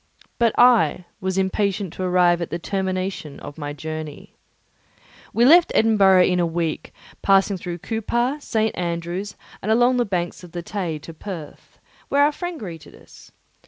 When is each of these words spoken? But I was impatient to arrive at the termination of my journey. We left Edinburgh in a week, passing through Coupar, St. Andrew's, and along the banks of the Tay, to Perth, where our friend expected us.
But 0.39 0.55
I 0.57 1.05
was 1.19 1.37
impatient 1.37 1.93
to 1.93 2.01
arrive 2.01 2.41
at 2.41 2.49
the 2.49 2.57
termination 2.57 3.39
of 3.41 3.59
my 3.59 3.71
journey. 3.71 4.33
We 5.31 5.45
left 5.45 5.71
Edinburgh 5.75 6.23
in 6.23 6.39
a 6.39 6.45
week, 6.47 6.91
passing 7.21 7.55
through 7.55 7.77
Coupar, 7.85 8.41
St. 8.41 8.75
Andrew's, 8.75 9.35
and 9.61 9.71
along 9.71 9.97
the 9.97 10.05
banks 10.05 10.43
of 10.43 10.53
the 10.53 10.63
Tay, 10.63 10.97
to 10.97 11.13
Perth, 11.13 11.77
where 12.09 12.23
our 12.23 12.31
friend 12.31 12.55
expected 12.59 12.95
us. 12.99 13.31